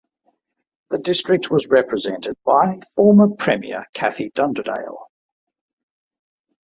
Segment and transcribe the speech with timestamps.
[0.89, 4.97] The district was represented by former premier Kathy Dunderdale.